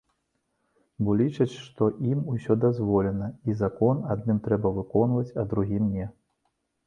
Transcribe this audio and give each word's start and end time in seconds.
Бо 1.07 1.11
лічаць, 1.19 1.53
што 1.65 1.89
ім 2.11 2.23
усё 2.35 2.57
дазволена, 2.63 3.27
і 3.51 3.57
закон 3.61 4.01
адным 4.15 4.41
трэба 4.47 4.71
выконваць, 4.81 5.35
а 5.43 5.45
другім 5.55 5.83
не. 5.99 6.05